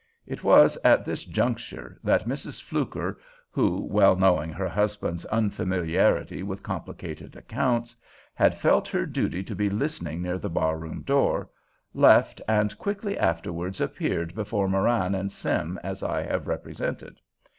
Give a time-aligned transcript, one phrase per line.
[0.25, 2.59] It was at this juncture that Mrs.
[2.59, 3.19] Fluker,
[3.51, 7.95] who, well knowing her husband's unfamiliarity with complicated accounts,
[8.33, 11.51] had felt her duty to be listening near the bar room door,
[11.93, 17.21] left, and quickly afterwards appeared before Marann and Sim as I have represented.